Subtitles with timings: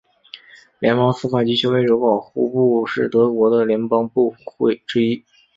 [0.79, 5.23] 联邦司法及消费者保护部是德国的联邦部会之一。